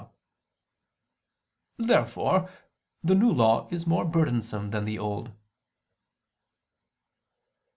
[1.77, 2.49] Therefore
[3.03, 5.31] the New Law is more burdensome than the Old.